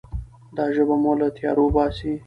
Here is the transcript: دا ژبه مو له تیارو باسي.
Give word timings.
دا 0.55 0.65
ژبه 0.75 0.95
مو 1.01 1.11
له 1.19 1.27
تیارو 1.37 1.65
باسي. 1.75 2.11